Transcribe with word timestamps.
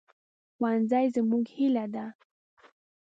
ښوونځی 0.55 1.05
زموږ 1.15 1.45
هیله 1.55 1.85
ده 1.93 2.05